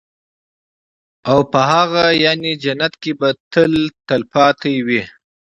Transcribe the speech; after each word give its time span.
او 1.31 1.39
په 1.51 1.59
هغه 1.71 2.03
يعني 2.23 2.51
جنت 2.63 2.93
كي 3.01 3.11
به 3.19 3.29
تل 3.53 3.73
تلپاتي 4.09 4.75
وي 4.87 5.01